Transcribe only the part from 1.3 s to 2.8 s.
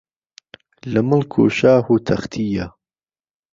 و شاە و تەختییە